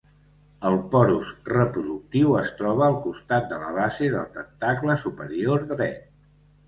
[0.69, 6.01] El porus reproductiu es troba al costat de la base del tentacle superior dret.